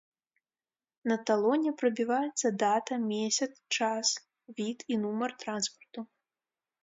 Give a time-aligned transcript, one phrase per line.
[1.09, 4.07] На талоне прабіваецца дата, месяц, час,
[4.61, 5.99] від і нумар транспарту.